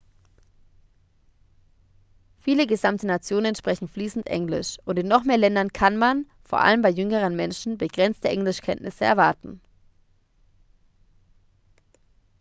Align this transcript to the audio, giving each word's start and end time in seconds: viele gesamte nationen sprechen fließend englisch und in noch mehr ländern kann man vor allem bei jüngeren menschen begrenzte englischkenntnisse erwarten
viele 2.39 2.65
gesamte 2.65 3.05
nationen 3.05 3.53
sprechen 3.53 3.87
fließend 3.87 4.25
englisch 4.25 4.77
und 4.83 4.97
in 4.97 5.07
noch 5.07 5.25
mehr 5.25 5.37
ländern 5.37 5.71
kann 5.73 5.95
man 5.95 6.25
vor 6.43 6.59
allem 6.59 6.81
bei 6.81 6.89
jüngeren 6.89 7.35
menschen 7.35 7.77
begrenzte 7.77 8.27
englischkenntnisse 8.29 9.05
erwarten 9.05 9.61